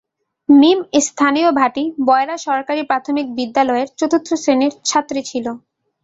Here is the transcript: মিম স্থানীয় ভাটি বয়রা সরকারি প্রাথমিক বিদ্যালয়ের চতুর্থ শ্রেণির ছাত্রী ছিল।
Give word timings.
মিম 0.49 0.79
স্থানীয় 1.07 1.49
ভাটি 1.59 1.83
বয়রা 2.07 2.35
সরকারি 2.47 2.81
প্রাথমিক 2.89 3.27
বিদ্যালয়ের 3.37 3.87
চতুর্থ 3.99 4.29
শ্রেণির 4.35 4.73
ছাত্রী 4.85 5.21
ছিল। 5.29 5.45